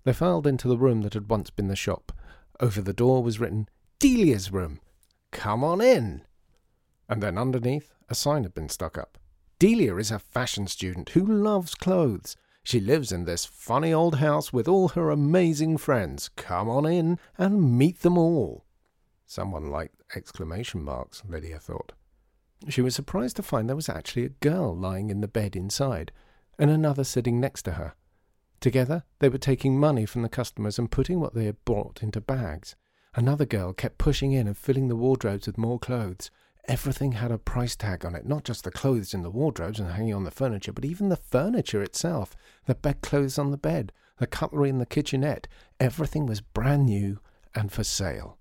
They 0.06 0.14
filed 0.14 0.48
into 0.48 0.68
the 0.68 0.78
room 0.78 1.02
that 1.02 1.14
had 1.14 1.30
once 1.30 1.50
been 1.50 1.68
the 1.68 1.76
shop. 1.76 2.14
Over 2.62 2.82
the 2.82 2.94
door 2.94 3.22
was 3.22 3.40
written, 3.40 3.68
Delia's 4.00 4.52
room. 4.52 4.80
Come 5.32 5.64
on 5.64 5.82
in. 5.82 6.24
And 7.10 7.22
then 7.22 7.38
underneath, 7.38 7.92
a 8.08 8.16
sign 8.16 8.44
had 8.44 8.54
been 8.54 8.70
stuck 8.70 8.98
up. 8.98 9.18
Delia 9.60 9.98
is 9.98 10.10
a 10.10 10.20
fashion 10.20 10.68
student 10.68 11.10
who 11.10 11.26
loves 11.26 11.76
clothes. 11.76 12.38
She 12.64 12.80
lives 12.80 13.12
in 13.12 13.26
this 13.26 13.46
funny 13.46 13.92
old 13.92 14.16
house 14.16 14.54
with 14.54 14.68
all 14.68 14.90
her 14.90 15.10
amazing 15.10 15.78
friends. 15.78 16.30
Come 16.30 16.70
on 16.70 16.86
in 16.86 17.20
and 17.38 17.78
meet 17.78 18.00
them 18.00 18.18
all. 18.18 18.64
Someone 19.26 19.70
liked 19.70 20.02
exclamation 20.16 20.82
marks, 20.82 21.24
Lydia 21.28 21.60
thought. 21.60 21.92
She 22.68 22.82
was 22.82 22.94
surprised 22.94 23.38
to 23.38 23.44
find 23.44 23.70
there 23.70 23.76
was 23.76 23.90
actually 23.90 24.26
a 24.26 24.30
girl 24.30 24.76
lying 24.76 25.10
in 25.10 25.22
the 25.22 25.28
bed 25.28 25.56
inside, 25.56 26.12
and 26.58 26.70
another 26.70 27.04
sitting 27.04 27.40
next 27.40 27.62
to 27.64 27.74
her. 27.74 27.94
Together, 28.60 29.04
they 29.20 29.30
were 29.30 29.38
taking 29.38 29.80
money 29.80 30.06
from 30.06 30.22
the 30.24 30.30
customers 30.30 30.78
and 30.78 30.92
putting 30.92 31.20
what 31.20 31.34
they 31.34 31.46
had 31.46 31.64
bought 31.64 32.04
into 32.04 32.20
bags. 32.20 32.76
Another 33.16 33.46
girl 33.46 33.72
kept 33.72 33.98
pushing 33.98 34.34
in 34.34 34.48
and 34.48 34.58
filling 34.58 34.90
the 34.90 34.96
wardrobes 34.96 35.48
with 35.48 35.58
more 35.58 35.80
clothes. 35.80 36.30
Everything 36.68 37.14
had 37.14 37.32
a 37.32 37.38
price 37.38 37.76
tag 37.76 38.06
on 38.06 38.16
it, 38.16 38.26
not 38.26 38.44
just 38.44 38.66
the 38.66 38.72
clothes 38.72 39.14
in 39.14 39.24
the 39.24 39.32
wardrobes 39.32 39.80
and 39.80 39.92
hanging 39.92 40.14
on 40.14 40.26
the 40.26 40.32
furniture, 40.32 40.74
but 40.74 40.86
even 40.86 41.08
the 41.08 41.16
furniture 41.16 41.82
itself, 41.82 42.36
the 42.66 42.76
bedclothes 42.76 43.40
on 43.40 43.52
the 43.52 43.58
bed, 43.58 43.94
the 44.18 44.28
cutlery 44.28 44.70
in 44.70 44.80
the 44.80 44.86
kitchenette. 44.86 45.48
Everything 45.80 46.26
was 46.26 46.42
brand 46.42 46.86
new 46.86 47.20
and 47.56 47.72
for 47.72 47.86
sale. 47.86 48.39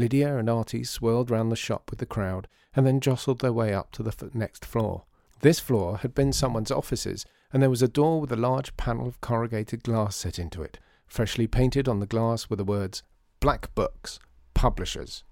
Lydia 0.00 0.38
and 0.38 0.48
Artie 0.48 0.82
swirled 0.82 1.30
round 1.30 1.52
the 1.52 1.56
shop 1.56 1.90
with 1.90 1.98
the 1.98 2.06
crowd 2.06 2.48
and 2.74 2.86
then 2.86 3.00
jostled 3.00 3.40
their 3.40 3.52
way 3.52 3.74
up 3.74 3.92
to 3.92 4.02
the 4.02 4.10
f- 4.18 4.34
next 4.34 4.64
floor. 4.64 5.04
This 5.40 5.60
floor 5.60 5.98
had 5.98 6.14
been 6.14 6.32
someone's 6.32 6.70
offices, 6.70 7.26
and 7.52 7.62
there 7.62 7.68
was 7.68 7.82
a 7.82 7.88
door 7.88 8.18
with 8.20 8.32
a 8.32 8.36
large 8.36 8.74
panel 8.78 9.06
of 9.06 9.20
corrugated 9.20 9.82
glass 9.82 10.16
set 10.16 10.38
into 10.38 10.62
it. 10.62 10.78
Freshly 11.06 11.46
painted 11.46 11.86
on 11.86 12.00
the 12.00 12.06
glass 12.06 12.48
were 12.48 12.56
the 12.56 12.64
words 12.64 13.02
Black 13.40 13.74
Books, 13.74 14.18
Publishers. 14.54 15.22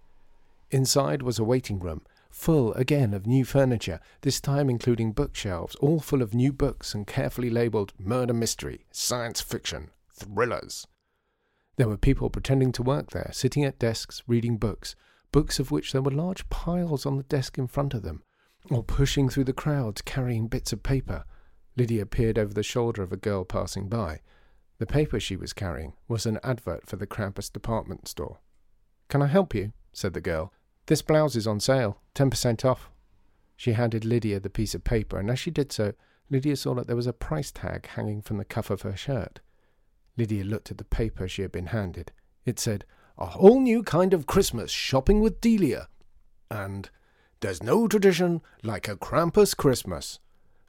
Inside 0.70 1.22
was 1.22 1.38
a 1.38 1.44
waiting 1.44 1.78
room, 1.78 2.02
full 2.28 2.74
again 2.74 3.14
of 3.14 3.26
new 3.26 3.46
furniture, 3.46 4.00
this 4.20 4.38
time 4.38 4.68
including 4.68 5.12
bookshelves, 5.12 5.76
all 5.76 6.00
full 6.00 6.20
of 6.20 6.34
new 6.34 6.52
books 6.52 6.94
and 6.94 7.06
carefully 7.06 7.48
labelled 7.48 7.94
murder 7.98 8.34
mystery, 8.34 8.84
science 8.90 9.40
fiction, 9.40 9.90
thrillers. 10.12 10.86
There 11.78 11.88
were 11.88 11.96
people 11.96 12.28
pretending 12.28 12.72
to 12.72 12.82
work 12.82 13.12
there, 13.12 13.30
sitting 13.32 13.64
at 13.64 13.78
desks, 13.78 14.24
reading 14.26 14.56
books, 14.56 14.96
books 15.30 15.60
of 15.60 15.70
which 15.70 15.92
there 15.92 16.02
were 16.02 16.10
large 16.10 16.48
piles 16.48 17.06
on 17.06 17.16
the 17.16 17.22
desk 17.22 17.56
in 17.56 17.68
front 17.68 17.94
of 17.94 18.02
them, 18.02 18.24
or 18.68 18.82
pushing 18.82 19.28
through 19.28 19.44
the 19.44 19.52
crowds 19.52 20.02
carrying 20.02 20.48
bits 20.48 20.72
of 20.72 20.82
paper. 20.82 21.22
Lydia 21.76 22.04
peered 22.04 22.36
over 22.36 22.52
the 22.52 22.64
shoulder 22.64 23.04
of 23.04 23.12
a 23.12 23.16
girl 23.16 23.44
passing 23.44 23.88
by. 23.88 24.22
The 24.78 24.86
paper 24.86 25.20
she 25.20 25.36
was 25.36 25.52
carrying 25.52 25.92
was 26.08 26.26
an 26.26 26.40
advert 26.42 26.84
for 26.88 26.96
the 26.96 27.06
Krampus 27.06 27.48
department 27.48 28.08
store. 28.08 28.40
Can 29.08 29.22
I 29.22 29.28
help 29.28 29.54
you? 29.54 29.72
said 29.92 30.14
the 30.14 30.20
girl, 30.20 30.52
this 30.86 31.00
blouse 31.02 31.36
is 31.36 31.46
on 31.46 31.60
sale, 31.60 32.00
10% 32.16 32.64
off. 32.64 32.90
She 33.56 33.74
handed 33.74 34.04
Lydia 34.04 34.40
the 34.40 34.50
piece 34.50 34.74
of 34.74 34.82
paper, 34.82 35.16
and 35.20 35.30
as 35.30 35.38
she 35.38 35.52
did 35.52 35.70
so, 35.70 35.92
Lydia 36.28 36.56
saw 36.56 36.74
that 36.74 36.88
there 36.88 36.96
was 36.96 37.06
a 37.06 37.12
price 37.12 37.52
tag 37.52 37.86
hanging 37.86 38.20
from 38.20 38.38
the 38.38 38.44
cuff 38.44 38.68
of 38.68 38.82
her 38.82 38.96
shirt. 38.96 39.38
Lydia 40.18 40.44
looked 40.44 40.70
at 40.70 40.78
the 40.78 40.84
paper 40.84 41.26
she 41.26 41.42
had 41.42 41.52
been 41.52 41.66
handed. 41.66 42.12
It 42.44 42.58
said, 42.58 42.84
A 43.16 43.26
whole 43.26 43.60
new 43.60 43.82
kind 43.82 44.12
of 44.12 44.26
Christmas 44.26 44.70
shopping 44.70 45.20
with 45.20 45.40
Delia. 45.40 45.88
And, 46.50 46.90
There's 47.40 47.62
no 47.62 47.88
tradition 47.88 48.42
like 48.62 48.88
a 48.88 48.96
Krampus 48.96 49.56
Christmas, 49.56 50.18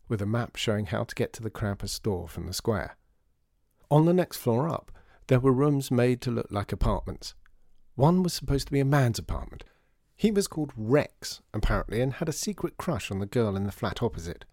with 0.08 0.22
a 0.22 0.26
map 0.26 0.56
showing 0.56 0.86
how 0.86 1.04
to 1.04 1.16
get 1.16 1.34
to 1.34 1.44
the 1.44 1.50
Krampus 1.50 1.90
store 1.90 2.28
from 2.28 2.46
the 2.46 2.54
square. 2.54 2.96
On 3.92 4.06
the 4.06 4.14
next 4.14 4.38
floor 4.38 4.70
up, 4.70 4.92
there 5.28 5.40
were 5.40 5.52
rooms 5.52 5.92
made 5.92 6.22
to 6.22 6.32
look 6.32 6.48
like 6.52 6.72
apartments. 6.72 7.34
One 7.96 8.24
was 8.24 8.34
supposed 8.34 8.68
to 8.68 8.74
be 8.74 8.80
a 8.80 8.86
man's 8.86 9.20
apartment, 9.20 9.64
he 10.20 10.32
was 10.32 10.50
called 10.50 10.74
Rex, 10.76 11.40
apparently, 11.54 12.02
and 12.02 12.12
had 12.12 12.28
a 12.28 12.34
secret 12.34 12.76
crush 12.76 13.10
on 13.10 13.20
the 13.20 13.26
girl 13.26 13.56
in 13.56 13.64
the 13.64 13.72
flat 13.72 14.04
opposite. 14.04 14.44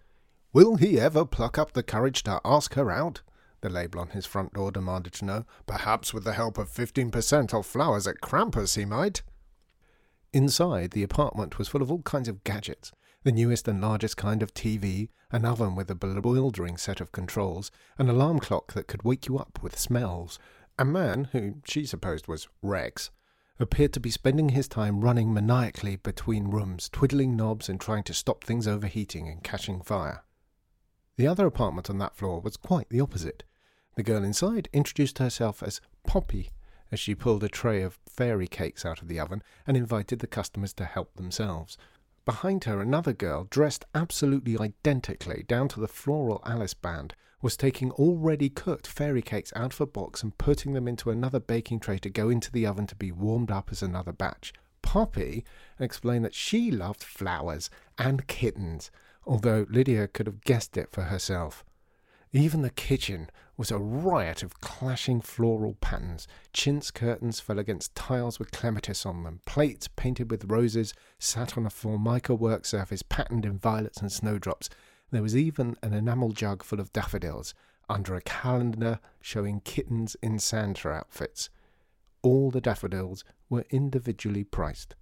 Will 0.52 0.76
he 0.76 1.00
ever 1.00 1.24
pluck 1.24 1.58
up 1.58 1.72
the 1.72 1.82
courage 1.82 2.22
to 2.22 2.40
ask 2.44 2.74
her 2.74 2.88
out? 2.88 3.22
The 3.66 3.72
label 3.72 3.98
on 3.98 4.10
his 4.10 4.26
front 4.26 4.52
door 4.52 4.70
demanded 4.70 5.14
to 5.14 5.24
know. 5.24 5.44
Perhaps 5.66 6.14
with 6.14 6.22
the 6.22 6.34
help 6.34 6.56
of 6.56 6.70
15% 6.70 7.52
off 7.52 7.66
flowers 7.66 8.06
at 8.06 8.20
Krampus, 8.20 8.76
he 8.76 8.84
might. 8.84 9.24
Inside, 10.32 10.92
the 10.92 11.02
apartment 11.02 11.58
was 11.58 11.66
full 11.66 11.82
of 11.82 11.90
all 11.90 12.02
kinds 12.02 12.28
of 12.28 12.44
gadgets 12.44 12.92
the 13.24 13.32
newest 13.32 13.66
and 13.66 13.80
largest 13.80 14.16
kind 14.16 14.40
of 14.40 14.54
TV, 14.54 15.08
an 15.32 15.44
oven 15.44 15.74
with 15.74 15.90
a 15.90 15.96
bewildering 15.96 16.76
set 16.76 17.00
of 17.00 17.10
controls, 17.10 17.72
an 17.98 18.08
alarm 18.08 18.38
clock 18.38 18.72
that 18.74 18.86
could 18.86 19.02
wake 19.02 19.26
you 19.26 19.36
up 19.36 19.58
with 19.60 19.76
smells. 19.76 20.38
A 20.78 20.84
man, 20.84 21.24
who 21.32 21.56
she 21.64 21.84
supposed 21.86 22.28
was 22.28 22.46
Rex, 22.62 23.10
appeared 23.58 23.92
to 23.94 23.98
be 23.98 24.12
spending 24.12 24.50
his 24.50 24.68
time 24.68 25.00
running 25.00 25.34
maniacally 25.34 25.96
between 25.96 26.52
rooms, 26.52 26.88
twiddling 26.88 27.34
knobs 27.34 27.68
and 27.68 27.80
trying 27.80 28.04
to 28.04 28.14
stop 28.14 28.44
things 28.44 28.68
overheating 28.68 29.26
and 29.26 29.42
catching 29.42 29.80
fire. 29.80 30.22
The 31.16 31.26
other 31.26 31.46
apartment 31.46 31.88
on 31.88 31.98
that 31.98 32.14
floor 32.14 32.40
was 32.40 32.56
quite 32.56 32.90
the 32.90 33.00
opposite. 33.00 33.42
The 33.96 34.02
girl 34.02 34.24
inside 34.24 34.68
introduced 34.74 35.18
herself 35.18 35.62
as 35.62 35.80
Poppy 36.06 36.50
as 36.92 37.00
she 37.00 37.14
pulled 37.14 37.42
a 37.42 37.48
tray 37.48 37.82
of 37.82 37.98
fairy 38.06 38.46
cakes 38.46 38.84
out 38.84 39.00
of 39.00 39.08
the 39.08 39.18
oven 39.18 39.42
and 39.66 39.74
invited 39.74 40.18
the 40.18 40.26
customers 40.26 40.74
to 40.74 40.84
help 40.84 41.14
themselves. 41.14 41.78
Behind 42.26 42.64
her, 42.64 42.82
another 42.82 43.14
girl, 43.14 43.44
dressed 43.48 43.86
absolutely 43.94 44.58
identically 44.58 45.44
down 45.48 45.68
to 45.68 45.80
the 45.80 45.88
floral 45.88 46.42
Alice 46.44 46.74
band, 46.74 47.14
was 47.40 47.56
taking 47.56 47.90
already 47.92 48.50
cooked 48.50 48.86
fairy 48.86 49.22
cakes 49.22 49.52
out 49.56 49.72
of 49.72 49.80
a 49.80 49.86
box 49.86 50.22
and 50.22 50.36
putting 50.36 50.74
them 50.74 50.86
into 50.86 51.10
another 51.10 51.40
baking 51.40 51.80
tray 51.80 51.98
to 51.98 52.10
go 52.10 52.28
into 52.28 52.52
the 52.52 52.66
oven 52.66 52.86
to 52.88 52.96
be 52.96 53.12
warmed 53.12 53.50
up 53.50 53.68
as 53.70 53.82
another 53.82 54.12
batch. 54.12 54.52
Poppy 54.82 55.42
explained 55.80 56.24
that 56.24 56.34
she 56.34 56.70
loved 56.70 57.02
flowers 57.02 57.70
and 57.96 58.26
kittens, 58.26 58.90
although 59.26 59.66
Lydia 59.70 60.06
could 60.06 60.26
have 60.26 60.44
guessed 60.44 60.76
it 60.76 60.90
for 60.90 61.04
herself. 61.04 61.64
Even 62.32 62.62
the 62.62 62.70
kitchen 62.70 63.30
was 63.56 63.70
a 63.70 63.78
riot 63.78 64.42
of 64.42 64.60
clashing 64.60 65.20
floral 65.20 65.74
patterns. 65.80 66.26
Chintz 66.52 66.90
curtains 66.90 67.40
fell 67.40 67.58
against 67.58 67.94
tiles 67.94 68.38
with 68.38 68.50
clematis 68.50 69.06
on 69.06 69.22
them. 69.22 69.40
Plates 69.46 69.88
painted 69.88 70.30
with 70.30 70.50
roses 70.50 70.92
sat 71.18 71.56
on 71.56 71.64
a 71.64 71.70
formica 71.70 72.34
work 72.34 72.66
surface 72.66 73.02
patterned 73.02 73.46
in 73.46 73.58
violets 73.58 73.98
and 73.98 74.12
snowdrops. 74.12 74.68
There 75.10 75.22
was 75.22 75.36
even 75.36 75.76
an 75.82 75.94
enamel 75.94 76.32
jug 76.32 76.62
full 76.62 76.80
of 76.80 76.92
daffodils 76.92 77.54
under 77.88 78.14
a 78.14 78.20
calendar 78.20 78.98
showing 79.20 79.60
kittens 79.60 80.16
in 80.22 80.38
Santa 80.38 80.90
outfits. 80.90 81.48
All 82.22 82.50
the 82.50 82.60
daffodils 82.60 83.24
were 83.48 83.64
individually 83.70 84.42
priced. 84.42 84.96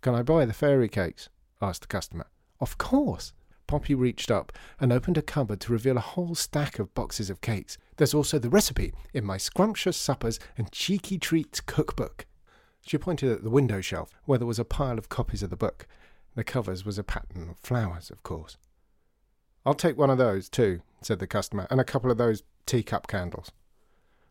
Can 0.00 0.14
I 0.14 0.22
buy 0.22 0.46
the 0.46 0.54
fairy 0.54 0.88
cakes? 0.88 1.28
asked 1.60 1.82
the 1.82 1.86
customer. 1.86 2.26
Of 2.58 2.78
course. 2.78 3.34
Poppy 3.70 3.94
reached 3.94 4.32
up 4.32 4.52
and 4.80 4.92
opened 4.92 5.16
a 5.16 5.22
cupboard 5.22 5.60
to 5.60 5.70
reveal 5.70 5.96
a 5.96 6.00
whole 6.00 6.34
stack 6.34 6.80
of 6.80 6.92
boxes 6.92 7.30
of 7.30 7.40
cakes. 7.40 7.78
There's 7.98 8.12
also 8.12 8.36
the 8.36 8.50
recipe 8.50 8.92
in 9.14 9.24
my 9.24 9.36
Scrumptious 9.36 9.96
Suppers 9.96 10.40
and 10.58 10.72
Cheeky 10.72 11.18
Treats 11.18 11.60
cookbook. 11.60 12.26
She 12.84 12.98
pointed 12.98 13.30
at 13.30 13.44
the 13.44 13.48
window 13.48 13.80
shelf, 13.80 14.18
where 14.24 14.38
there 14.38 14.46
was 14.48 14.58
a 14.58 14.64
pile 14.64 14.98
of 14.98 15.08
copies 15.08 15.44
of 15.44 15.50
the 15.50 15.56
book. 15.56 15.86
The 16.34 16.42
covers 16.42 16.84
was 16.84 16.98
a 16.98 17.04
pattern 17.04 17.48
of 17.48 17.60
flowers, 17.60 18.10
of 18.10 18.24
course. 18.24 18.56
I'll 19.64 19.74
take 19.74 19.96
one 19.96 20.10
of 20.10 20.18
those, 20.18 20.48
too, 20.48 20.82
said 21.00 21.20
the 21.20 21.28
customer, 21.28 21.68
and 21.70 21.80
a 21.80 21.84
couple 21.84 22.10
of 22.10 22.18
those 22.18 22.42
teacup 22.66 23.06
candles. 23.06 23.52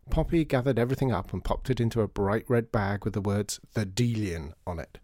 Poppy 0.09 0.43
gathered 0.43 0.77
everything 0.77 1.13
up 1.13 1.31
and 1.31 1.45
popped 1.45 1.69
it 1.69 1.79
into 1.79 2.01
a 2.01 2.09
bright 2.09 2.43
red 2.49 2.73
bag 2.73 3.05
with 3.05 3.13
the 3.13 3.21
words 3.21 3.61
The 3.73 3.85
Delian 3.85 4.51
on 4.67 4.79
it. 4.79 4.97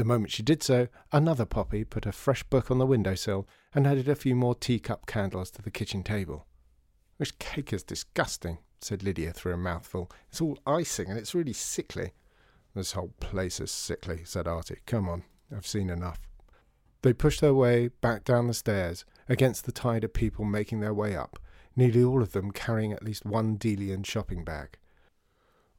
The 0.00 0.06
moment 0.06 0.30
she 0.30 0.42
did 0.42 0.62
so, 0.62 0.88
another 1.12 1.44
Poppy 1.44 1.84
put 1.84 2.06
a 2.06 2.12
fresh 2.12 2.42
book 2.44 2.70
on 2.70 2.78
the 2.78 2.86
window 2.86 3.14
sill 3.14 3.46
and 3.74 3.86
added 3.86 4.08
a 4.08 4.14
few 4.14 4.34
more 4.34 4.54
teacup 4.54 5.04
candles 5.04 5.50
to 5.50 5.60
the 5.60 5.70
kitchen 5.70 6.02
table. 6.02 6.46
This 7.18 7.32
cake 7.32 7.70
is 7.74 7.82
disgusting, 7.82 8.60
said 8.80 9.02
Lydia 9.02 9.34
through 9.34 9.52
a 9.52 9.58
mouthful. 9.58 10.10
It's 10.30 10.40
all 10.40 10.58
icing 10.66 11.10
and 11.10 11.18
it's 11.18 11.34
really 11.34 11.52
sickly. 11.52 12.12
This 12.74 12.92
whole 12.92 13.12
place 13.20 13.60
is 13.60 13.70
sickly, 13.70 14.22
said 14.24 14.48
Artie. 14.48 14.78
Come 14.86 15.06
on, 15.06 15.24
I've 15.54 15.66
seen 15.66 15.90
enough. 15.90 16.20
They 17.02 17.12
pushed 17.12 17.42
their 17.42 17.52
way 17.52 17.88
back 17.88 18.24
down 18.24 18.46
the 18.46 18.54
stairs 18.54 19.04
against 19.28 19.66
the 19.66 19.70
tide 19.70 20.02
of 20.02 20.14
people 20.14 20.46
making 20.46 20.80
their 20.80 20.94
way 20.94 21.14
up, 21.14 21.38
nearly 21.76 22.02
all 22.02 22.22
of 22.22 22.32
them 22.32 22.52
carrying 22.52 22.94
at 22.94 23.04
least 23.04 23.26
one 23.26 23.58
Delian 23.58 24.04
shopping 24.04 24.46
bag. 24.46 24.78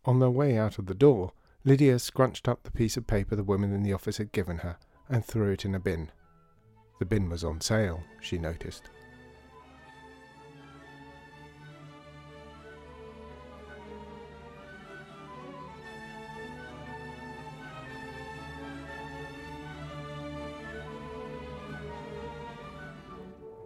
On 0.06 0.20
their 0.20 0.30
way 0.30 0.60
out 0.60 0.78
of 0.78 0.86
the 0.86 0.94
door, 0.94 1.34
Lydia 1.64 2.00
scrunched 2.00 2.48
up 2.48 2.64
the 2.64 2.72
piece 2.72 2.98
of 2.98 3.06
paper 3.06 3.36
the 3.36 3.44
woman 3.44 3.72
in 3.72 3.84
the 3.84 3.94
office 3.94 4.18
had 4.18 4.32
given 4.32 4.58
her 4.60 4.78
and 5.08 5.24
threw 5.24 5.52
it 5.52 5.64
in 5.64 5.76
a 5.76 5.80
bin. 5.80 6.12
The 6.98 7.06
bin 7.06 7.30
was 7.30 7.44
on 7.44 7.62
sale, 7.62 8.04
she 8.20 8.40
noticed. 8.40 8.90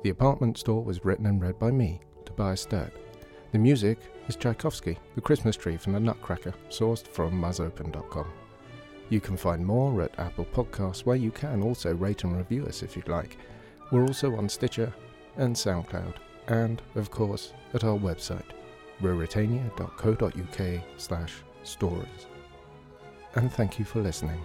The 0.03 0.09
apartment 0.09 0.57
store 0.57 0.83
was 0.83 1.05
written 1.05 1.25
and 1.25 1.41
read 1.41 1.57
by 1.57 1.71
me, 1.71 2.01
Tobias 2.25 2.61
Sturt. 2.61 3.04
The 3.55 3.59
music 3.59 3.99
is 4.27 4.35
Tchaikovsky, 4.35 4.97
The 5.15 5.21
Christmas 5.21 5.55
Tree 5.55 5.77
from 5.77 5.93
the 5.93 5.99
Nutcracker, 6.01 6.53
sourced 6.67 7.07
from 7.07 7.39
musopen.com. 7.39 8.27
You 9.07 9.21
can 9.21 9.37
find 9.37 9.65
more 9.65 10.01
at 10.01 10.19
Apple 10.19 10.43
Podcasts, 10.53 11.05
where 11.05 11.15
you 11.15 11.31
can 11.31 11.63
also 11.63 11.95
rate 11.95 12.25
and 12.25 12.35
review 12.35 12.65
us 12.65 12.83
if 12.83 12.97
you'd 12.97 13.07
like. 13.07 13.37
We're 13.91 14.05
also 14.05 14.35
on 14.35 14.49
Stitcher 14.49 14.93
and 15.37 15.55
SoundCloud, 15.55 16.15
and, 16.49 16.81
of 16.95 17.11
course, 17.11 17.53
at 17.73 17.85
our 17.85 17.97
website, 17.97 18.51
ruritania.co.uk 19.01 20.83
slash 20.97 21.35
stories. 21.63 22.27
And 23.35 23.49
thank 23.53 23.79
you 23.79 23.85
for 23.85 24.01
listening. 24.01 24.43